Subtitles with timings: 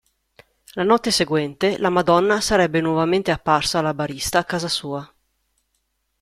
[0.73, 5.13] La notte seguente la Madonna sarebbe nuovamente apparsa alla barista a casa sua.